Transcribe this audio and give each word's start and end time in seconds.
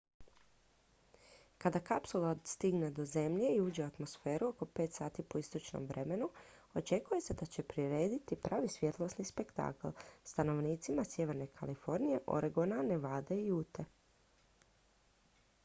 kada 1.63 1.79
kapsula 1.89 2.29
stigne 2.51 2.87
do 2.99 3.03
zemlje 3.09 3.49
i 3.55 3.59
uđe 3.63 3.83
u 3.83 3.87
atmosferu 3.89 4.47
oko 4.47 4.65
5 4.79 4.95
sati 4.95 5.25
po 5.33 5.41
istočnom 5.43 5.85
vremenu 5.91 6.29
očekuje 6.81 7.21
se 7.27 7.33
da 7.41 7.45
će 7.55 7.63
prirediti 7.73 8.39
pravi 8.47 8.73
svjetlosni 8.77 9.25
spektakl 9.31 9.87
stanovnicima 10.33 11.03
sjeverne 11.11 11.47
kalifornije 11.59 12.23
oregona 12.39 12.81
nevade 12.93 13.39
i 13.41 13.51
ute 13.59 13.85